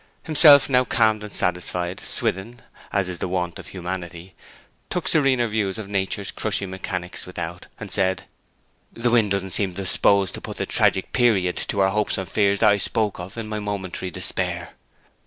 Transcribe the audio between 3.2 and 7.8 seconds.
wont of humanity, took serener views of Nature's crushing mechanics without,